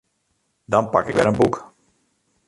Dan 0.71 0.85
pak 0.91 1.05
ik 1.09 1.15
wer 1.15 1.25
in 1.31 1.37
boek. 1.39 1.55